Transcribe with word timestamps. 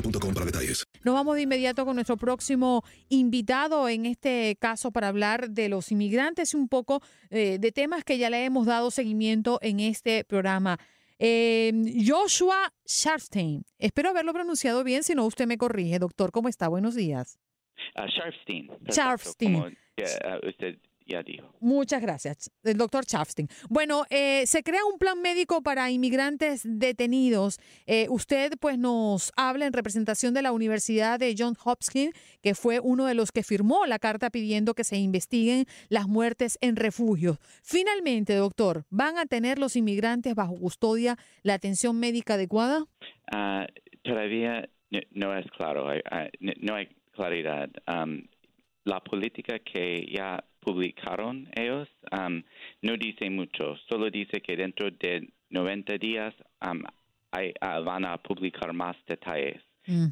boostmobile.com 0.00 0.34
para 0.34 0.46
detalles. 0.46 0.84
Nos 1.04 1.14
vamos 1.14 1.36
de 1.36 1.42
inmediato 1.42 1.84
con 1.84 1.94
nuestro 1.94 2.16
próximo 2.16 2.82
invitado, 3.08 3.88
en 3.88 4.06
este 4.06 4.56
caso 4.60 4.90
para 4.90 5.08
hablar 5.08 5.50
de 5.50 5.68
los 5.68 5.90
inmigrantes 5.92 6.54
y 6.54 6.56
un 6.56 6.68
poco 6.68 7.00
eh, 7.30 7.58
de 7.58 7.72
temas 7.72 8.04
que 8.04 8.18
ya 8.18 8.30
le 8.30 8.44
hemos 8.44 8.66
dado 8.66 8.90
seguimiento 8.90 9.58
en 9.62 9.80
este 9.80 10.24
programa. 10.24 10.78
Eh, 11.18 11.72
Joshua 12.06 12.72
Sharfstein, 12.86 13.64
espero 13.78 14.10
haberlo 14.10 14.32
pronunciado 14.32 14.84
bien, 14.84 15.02
si 15.02 15.14
no 15.14 15.26
usted 15.26 15.46
me 15.46 15.58
corrige. 15.58 15.98
Doctor, 15.98 16.30
¿cómo 16.30 16.48
está? 16.48 16.68
Buenos 16.68 16.94
días. 16.94 17.38
Uh, 17.96 18.06
Sharfstein. 18.06 18.70
Sharfstein. 18.88 19.54
como, 19.54 19.68
ya, 19.96 20.38
uh, 20.42 20.87
Muchas 21.60 22.02
gracias, 22.02 22.50
el 22.62 22.76
doctor 22.76 23.04
Chafstein. 23.04 23.48
Bueno, 23.68 24.04
eh, 24.10 24.46
se 24.46 24.62
crea 24.62 24.84
un 24.84 24.98
plan 24.98 25.20
médico 25.22 25.62
para 25.62 25.90
inmigrantes 25.90 26.62
detenidos. 26.64 27.58
Eh, 27.86 28.06
usted 28.10 28.52
pues 28.60 28.78
nos 28.78 29.32
habla 29.36 29.66
en 29.66 29.72
representación 29.72 30.34
de 30.34 30.42
la 30.42 30.52
Universidad 30.52 31.18
de 31.18 31.34
John 31.36 31.56
Hopkins, 31.64 32.12
que 32.42 32.54
fue 32.54 32.80
uno 32.80 33.06
de 33.06 33.14
los 33.14 33.32
que 33.32 33.42
firmó 33.42 33.86
la 33.86 33.98
carta 33.98 34.30
pidiendo 34.30 34.74
que 34.74 34.84
se 34.84 34.98
investiguen 34.98 35.64
las 35.88 36.06
muertes 36.06 36.58
en 36.60 36.76
refugios. 36.76 37.38
Finalmente, 37.62 38.34
doctor, 38.34 38.84
¿van 38.90 39.16
a 39.16 39.26
tener 39.26 39.58
los 39.58 39.76
inmigrantes 39.76 40.34
bajo 40.34 40.56
custodia 40.56 41.16
la 41.42 41.54
atención 41.54 41.98
médica 41.98 42.34
adecuada? 42.34 42.84
Uh, 43.32 43.64
todavía 44.02 44.68
no, 44.90 45.00
no 45.12 45.38
es 45.38 45.46
claro, 45.52 45.88
no 46.40 46.74
hay 46.74 46.88
claridad. 47.12 47.70
Um, 47.86 48.22
la 48.84 49.00
política 49.00 49.58
que 49.58 50.06
ya 50.10 50.42
publicaron 50.60 51.48
ellos 51.54 51.88
um, 52.12 52.42
no 52.82 52.96
dice 52.96 53.28
mucho, 53.30 53.76
solo 53.88 54.10
dice 54.10 54.40
que 54.40 54.56
dentro 54.56 54.90
de 54.90 55.28
90 55.50 55.98
días 55.98 56.34
um, 56.62 56.82
hay- 57.30 57.52
ah, 57.60 57.80
van 57.80 58.04
a 58.04 58.16
publicar 58.18 58.72
más 58.72 58.96
detalles. 59.06 59.62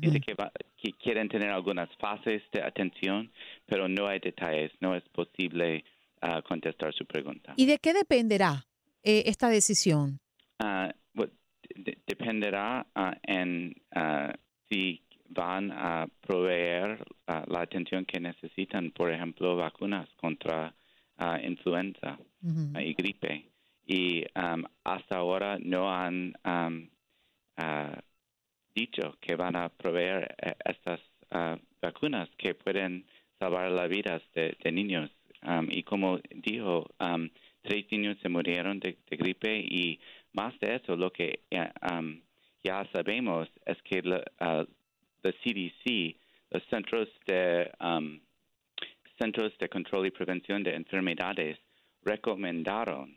Dice 0.00 0.20
que, 0.20 0.32
va- 0.32 0.50
que 0.78 0.92
quieren 0.92 1.28
tener 1.28 1.50
algunas 1.50 1.90
fases 1.98 2.42
de 2.50 2.62
atención, 2.62 3.30
pero 3.66 3.88
no 3.88 4.06
hay 4.08 4.20
detalles, 4.20 4.72
no 4.80 4.94
es 4.94 5.02
posible 5.10 5.84
ah, 6.22 6.40
contestar 6.40 6.94
su 6.94 7.04
pregunta. 7.04 7.52
¿Y 7.58 7.66
de 7.66 7.78
qué 7.78 7.92
dependerá 7.92 8.64
eh, 9.02 9.24
esta 9.26 9.50
decisión? 9.50 10.18
Ah, 10.58 10.94
de- 11.74 11.98
dependerá 12.06 12.86
en 13.24 13.74
si 14.70 15.02
van 15.28 15.70
a 15.72 16.06
proveer 16.20 17.04
ah, 17.26 17.44
la 17.48 17.62
atención 17.62 18.04
que 18.04 18.20
necesitan, 18.20 18.90
por 18.90 19.10
ejemplo, 19.10 19.56
vacunas 19.56 20.08
contra 20.16 20.74
ah, 21.18 21.40
influenza 21.42 22.18
y 22.42 22.94
gripe. 22.94 23.50
Y 23.86 24.24
am, 24.34 24.64
hasta 24.84 25.18
ahora 25.18 25.58
no 25.60 25.90
han 25.90 26.34
ah, 26.44 28.00
dicho 28.74 29.16
que 29.20 29.36
van 29.36 29.56
a 29.56 29.68
proveer 29.68 30.34
eh, 30.42 30.54
estas 30.64 31.00
vacunas 31.80 32.28
que 32.36 32.54
pueden 32.54 33.04
salvar 33.38 33.70
las 33.70 33.88
vidas 33.88 34.22
de, 34.34 34.56
de 34.62 34.72
niños. 34.72 35.10
Am, 35.42 35.68
y 35.70 35.82
como 35.82 36.18
dijo, 36.30 36.86
tres 37.62 37.86
niños 37.90 38.16
se 38.22 38.28
murieron 38.28 38.78
de, 38.80 38.96
de 39.08 39.16
gripe 39.16 39.58
y 39.58 39.98
más 40.36 40.58
de 40.60 40.76
eso, 40.76 40.96
lo 40.96 41.10
que 41.10 41.40
eh, 41.50 41.70
ya 42.62 42.86
sabemos 42.92 43.48
es 43.64 43.80
que 43.82 44.02
la, 44.02 44.22
la 45.26 45.32
CDC, 45.32 46.16
los 46.50 46.62
centros 46.70 47.08
de 47.26 47.70
am, 47.78 48.20
centros 49.18 49.56
de 49.58 49.68
control 49.68 50.06
y 50.06 50.10
prevención 50.10 50.62
de 50.62 50.74
enfermedades 50.74 51.58
recomendaron 52.02 53.16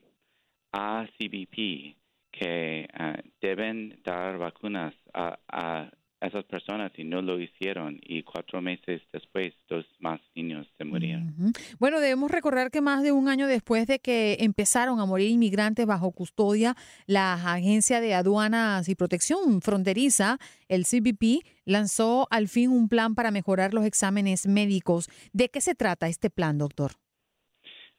a 0.71 1.07
CBP 1.17 1.95
que 2.31 2.87
ah, 2.93 3.21
deben 3.41 3.99
dar 4.03 4.37
vacunas 4.37 4.93
a, 5.13 5.37
a 5.47 5.91
esas 6.27 6.43
personas 6.45 6.91
y 6.97 7.03
no 7.05 7.21
lo 7.21 7.39
hicieron 7.39 7.97
y 8.01 8.23
cuatro 8.23 8.61
meses 8.61 9.01
después 9.13 9.53
dos 9.69 9.85
más 9.99 10.19
niños 10.35 10.67
se 10.77 10.83
murieron. 10.83 11.33
Bueno, 11.79 11.99
debemos 12.01 12.29
recordar 12.29 12.71
que 12.71 12.81
más 12.81 13.03
de 13.03 13.11
un 13.13 13.29
año 13.29 13.47
después 13.47 13.87
de 13.87 13.99
que 13.99 14.37
empezaron 14.41 14.99
a 14.99 15.05
morir 15.05 15.29
inmigrantes 15.29 15.85
bajo 15.85 16.11
custodia, 16.11 16.75
la 17.05 17.33
Agencia 17.33 18.01
de 18.01 18.13
Aduanas 18.13 18.89
y 18.89 18.95
Protección 18.95 19.61
Fronteriza, 19.61 20.37
el 20.67 20.83
CBP, 20.85 21.45
lanzó 21.65 22.27
al 22.31 22.47
fin 22.49 22.69
un 22.69 22.89
plan 22.89 23.15
para 23.15 23.31
mejorar 23.31 23.73
los 23.73 23.85
exámenes 23.85 24.45
médicos. 24.45 25.07
¿De 25.31 25.47
qué 25.49 25.61
se 25.61 25.73
trata 25.75 26.07
este 26.09 26.29
plan, 26.29 26.57
doctor? 26.57 26.91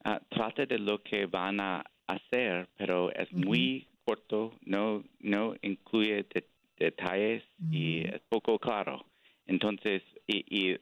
Ah, 0.04 0.20
trata 0.28 0.66
de 0.66 0.78
lo 0.78 1.02
que 1.02 1.26
van 1.26 1.60
a 1.60 1.84
hacer, 2.06 2.68
pero 2.76 3.12
es 3.14 3.32
muy 3.32 3.86
corto, 4.04 4.58
no, 4.64 5.04
no 5.20 5.54
incluye 5.62 6.24
de- 6.34 6.46
detalles 6.80 7.44
y 7.70 8.00
es 8.00 8.20
poco 8.28 8.58
claro. 8.58 9.04
Entonces, 9.46 10.02
y, 10.26 10.72
y, 10.72 10.78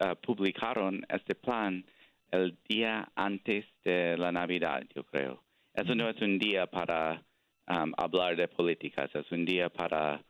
ah, 0.00 0.14
publicaron 0.16 1.06
este 1.08 1.34
plan 1.34 1.84
el 2.30 2.56
día 2.68 3.08
antes 3.14 3.66
de 3.84 4.16
la 4.16 4.32
Navidad, 4.32 4.82
yo 4.94 5.04
creo. 5.04 5.42
Eso 5.74 5.94
no 5.94 6.08
es 6.08 6.20
un 6.20 6.38
día 6.38 6.66
para 6.66 7.22
um, 7.68 7.92
hablar 7.96 8.36
de 8.36 8.48
políticas, 8.48 9.10
es 9.14 9.30
un 9.30 9.44
día 9.44 9.68
para 9.68 10.22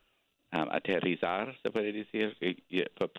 um, 0.52 0.68
aterrizar, 0.70 1.56
se 1.62 1.70
puede 1.70 1.92
decir, 1.92 2.36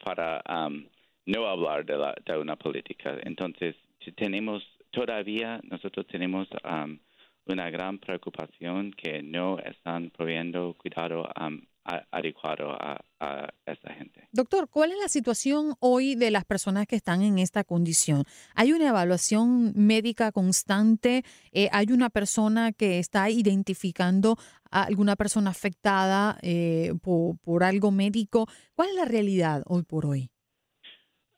para 0.04 0.44
um, 0.50 0.86
no 1.26 1.48
hablar 1.48 1.86
de, 1.86 1.98
la, 1.98 2.14
de 2.26 2.38
una 2.38 2.58
política. 2.58 3.18
Entonces, 3.24 3.76
tenemos 4.16 4.64
todavía, 4.92 5.62
nosotros 5.64 6.06
tenemos 6.08 6.48
um, 6.64 7.00
una 7.46 7.70
gran 7.70 8.00
preocupación 8.00 8.92
que 8.92 9.22
no 9.22 9.60
están 9.60 10.10
proveyendo 10.12 10.76
cuidado 10.76 11.28
um, 11.40 11.62
a- 11.86 12.06
adecuado 12.12 12.72
a, 12.72 13.04
a 13.20 13.54
esta 13.66 13.94
gente. 13.94 14.28
Doctor, 14.32 14.70
¿cuál 14.70 14.92
es 14.92 14.98
la 15.00 15.10
situación 15.10 15.74
hoy 15.80 16.16
de 16.16 16.32
las 16.32 16.46
personas 16.46 16.88
que 16.88 16.96
están 16.96 17.22
en 17.22 17.40
esta 17.40 17.64
condición? 17.64 18.24
¿Hay 18.56 18.72
una 18.72 18.90
evaluación 18.90 19.74
médica 19.76 20.32
constante? 20.32 21.24
Eh, 21.52 21.70
¿Hay 21.72 21.88
una 21.92 22.10
persona 22.10 22.72
que 22.72 23.00
está 23.00 23.30
identificando 23.30 24.38
a 24.72 24.84
alguna 24.84 25.16
persona 25.16 25.50
afectada 25.50 26.38
eh, 26.42 26.94
por, 27.02 27.38
por, 27.40 27.64
algo 27.64 27.92
médico? 27.92 28.48
¿Cuál 28.76 28.90
es 28.90 28.96
la 28.96 29.06
realidad 29.06 29.64
hoy 29.66 29.84
por 29.84 30.06
hoy? 30.06 30.30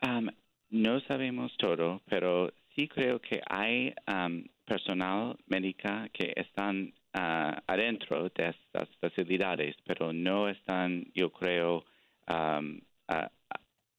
Um, 0.03 0.29
no 0.69 0.99
sabemos 1.01 1.51
todo, 1.57 2.01
pero 2.05 2.51
sí 2.75 2.87
creo 2.87 3.19
que 3.19 3.41
hay 3.47 3.93
um, 4.07 4.43
personal 4.65 5.38
médica 5.47 6.09
que 6.12 6.33
están 6.35 6.94
uh, 7.13 7.56
adentro 7.67 8.29
de 8.29 8.50
estas 8.50 8.89
facilidades, 9.00 9.75
pero 9.85 10.12
no 10.12 10.50
están, 10.50 11.06
yo 11.13 11.31
creo, 11.31 11.85
um, 12.27 12.79
uh, 13.09 13.27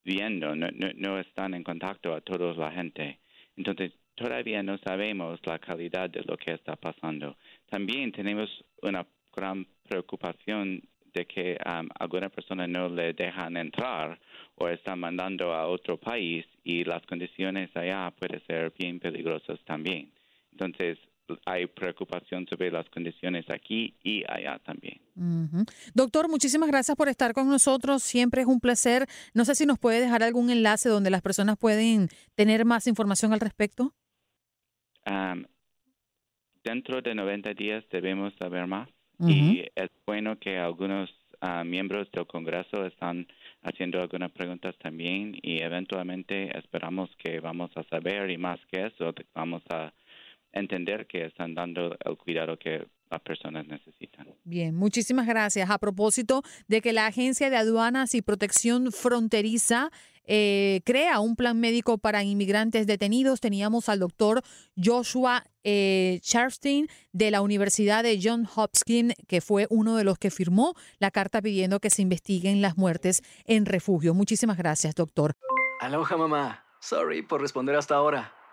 viendo, 0.04 0.54
no, 0.54 0.68
no, 0.72 0.88
no, 0.94 1.18
están 1.18 1.54
en 1.54 1.64
contacto 1.64 2.14
a 2.14 2.20
toda 2.20 2.54
la 2.54 2.70
gente. 2.72 3.18
Entonces, 3.56 3.92
todavía 4.14 4.62
no 4.62 4.78
sabemos 4.78 5.40
la 5.44 5.58
calidad 5.58 6.10
de 6.10 6.22
lo 6.22 6.36
que 6.36 6.52
está 6.52 6.76
pasando. 6.76 7.36
También 7.68 8.12
tenemos 8.12 8.48
una 8.82 9.06
gran 9.34 9.66
preocupación 9.88 10.82
de 11.12 11.26
que 11.26 11.56
um, 11.64 11.88
alguna 11.98 12.28
persona 12.28 12.66
no 12.66 12.88
le 12.88 13.14
dejan 13.14 13.56
entrar 13.56 14.18
o 14.56 14.68
están 14.68 15.00
mandando 15.00 15.52
a 15.54 15.66
otro 15.66 15.96
país 15.96 16.44
y 16.62 16.84
las 16.84 17.04
condiciones 17.06 17.74
allá 17.74 18.10
pueden 18.10 18.42
ser 18.46 18.72
bien 18.78 19.00
peligrosas 19.00 19.58
también. 19.64 20.15
Entonces, 20.58 20.98
hay 21.44 21.66
preocupación 21.66 22.46
sobre 22.48 22.70
las 22.70 22.88
condiciones 22.88 23.44
aquí 23.50 23.94
y 24.02 24.24
allá 24.26 24.58
también. 24.60 25.00
Doctor, 25.94 26.28
muchísimas 26.28 26.68
gracias 26.68 26.96
por 26.96 27.08
estar 27.08 27.34
con 27.34 27.48
nosotros. 27.48 28.02
Siempre 28.02 28.40
es 28.42 28.46
un 28.46 28.60
placer. 28.60 29.06
No 29.34 29.44
sé 29.44 29.54
si 29.54 29.66
nos 29.66 29.78
puede 29.78 30.00
dejar 30.00 30.22
algún 30.22 30.50
enlace 30.50 30.88
donde 30.88 31.10
las 31.10 31.20
personas 31.20 31.58
pueden 31.58 32.08
tener 32.34 32.64
más 32.64 32.86
información 32.86 33.32
al 33.32 33.40
respecto. 33.40 33.92
dentro 36.64 37.02
de 37.02 37.14
90 37.14 37.54
días 37.54 37.84
debemos 37.90 38.32
saber 38.38 38.66
más 38.66 38.88
y 39.20 39.64
es 39.74 39.90
bueno 40.06 40.38
que 40.38 40.58
algunos 40.58 41.10
ah, 41.40 41.64
miembros 41.64 42.10
del 42.12 42.26
Congreso 42.26 42.84
están 42.86 43.26
haciendo 43.62 44.00
algunas 44.00 44.30
preguntas 44.32 44.74
también 44.78 45.36
y 45.42 45.60
eventualmente 45.62 46.56
esperamos 46.58 47.08
que 47.16 47.40
vamos 47.40 47.70
a 47.76 47.84
saber 47.84 48.30
y 48.30 48.36
más 48.36 48.60
que 48.70 48.86
eso 48.86 49.14
vamos 49.34 49.62
a 49.70 49.92
entender 50.60 51.06
que 51.06 51.26
están 51.26 51.54
dando 51.54 51.96
el 52.04 52.16
cuidado 52.16 52.58
que 52.58 52.86
las 53.10 53.20
personas 53.20 53.66
necesitan. 53.66 54.26
Bien, 54.44 54.74
muchísimas 54.74 55.26
gracias. 55.26 55.70
A 55.70 55.78
propósito 55.78 56.42
de 56.66 56.80
que 56.80 56.92
la 56.92 57.06
Agencia 57.06 57.50
de 57.50 57.56
Aduanas 57.56 58.14
y 58.14 58.22
Protección 58.22 58.90
Fronteriza 58.90 59.90
eh, 60.28 60.80
crea 60.84 61.20
un 61.20 61.36
plan 61.36 61.60
médico 61.60 61.98
para 61.98 62.24
inmigrantes 62.24 62.86
detenidos, 62.86 63.40
teníamos 63.40 63.88
al 63.88 64.00
doctor 64.00 64.42
Joshua 64.76 65.44
eh, 65.62 66.20
de 67.12 67.30
la 67.30 67.42
Universidad 67.42 68.02
de 68.02 68.18
John 68.20 68.48
Hopkins, 68.54 69.14
que 69.28 69.40
fue 69.40 69.66
uno 69.70 69.96
de 69.96 70.04
los 70.04 70.18
que 70.18 70.30
firmó 70.30 70.74
la 70.98 71.12
carta 71.12 71.40
pidiendo 71.40 71.78
que 71.78 71.90
se 71.90 72.02
investiguen 72.02 72.60
las 72.60 72.76
muertes 72.76 73.22
en 73.44 73.66
refugio. 73.66 74.14
Muchísimas 74.14 74.56
gracias, 74.56 74.94
doctor. 74.96 75.34
Aloha, 75.80 76.16
mamá. 76.16 76.64
Sorry 76.80 77.22
por 77.22 77.40
responder 77.40 77.76
hasta 77.76 77.94
ahora. 77.94 78.32